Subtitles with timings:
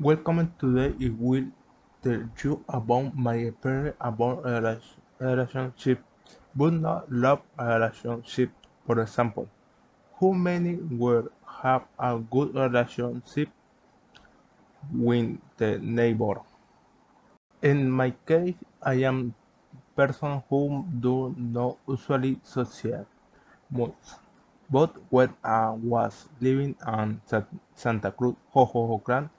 [0.00, 1.46] Welcome today I will
[2.04, 4.78] tell you about my experience about a
[5.18, 6.04] relationship,
[6.54, 8.52] but not love relationship.
[8.86, 9.48] For example,
[10.20, 11.26] how many will
[11.62, 13.48] have a good relationship
[14.94, 16.42] with the neighbor?
[17.62, 19.34] In my case, I am
[19.96, 23.04] person who do not usually social
[23.68, 24.14] much,
[24.70, 27.20] but when I was living in
[27.74, 29.30] Santa Cruz, Xoxocotlán,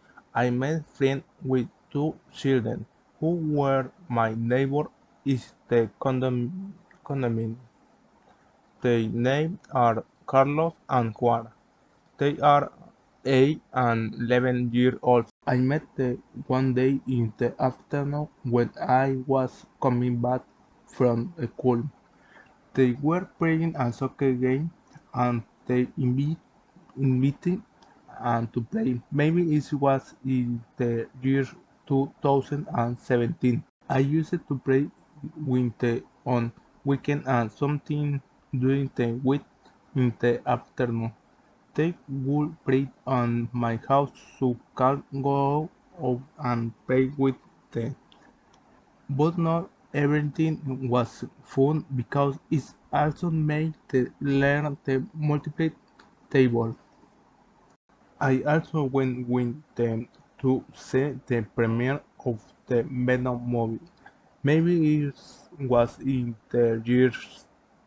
[0.41, 2.85] I made friends with two children
[3.19, 4.87] who were my neighbors
[5.25, 7.57] in the condominium.
[8.81, 11.49] Their names are Carlos and Juan.
[12.17, 12.71] They are
[13.25, 15.25] eight and eleven years old.
[15.45, 20.43] I met them one day in the afternoon when I was coming back
[20.85, 21.83] from school.
[22.75, 24.71] They were playing a soccer game
[25.13, 27.61] and they invited
[28.23, 29.01] me to play.
[29.11, 31.45] Maybe it was in the year
[31.87, 33.63] 2017.
[33.89, 34.89] I used to play
[35.45, 36.51] with them on
[36.85, 38.21] weekend and sometimes
[38.57, 39.41] during the week
[39.95, 41.13] in the afternoon.
[41.75, 45.69] They would play on my house so could go
[46.01, 47.35] out and play with
[47.71, 47.95] them.
[49.09, 55.69] But not everything was fun because it also made them learn the multiple
[56.29, 56.77] table.
[58.19, 63.79] I also went with them to see the premiere of the Venom movie.
[64.43, 65.15] Maybe it
[65.59, 67.11] was in the year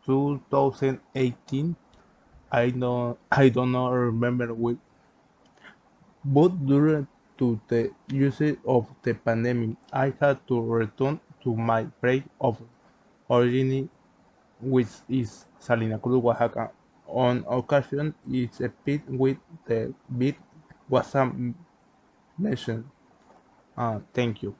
[0.05, 1.75] 2018.
[2.51, 4.77] I don't I don't remember which.
[6.25, 12.23] But due to the usage of the pandemic, I had to return to my place
[12.39, 12.61] of
[13.27, 13.89] origin,
[14.61, 16.71] which is Salina Cruz, Oaxaca.
[17.07, 20.35] On occasion, it's a speak with the bit
[20.89, 21.53] WhatsApp
[22.37, 22.83] message.
[23.77, 24.55] Uh, thank you.